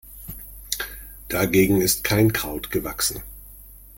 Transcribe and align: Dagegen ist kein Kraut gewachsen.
Dagegen 1.27 1.79
ist 1.79 2.03
kein 2.03 2.33
Kraut 2.33 2.71
gewachsen. 2.71 3.21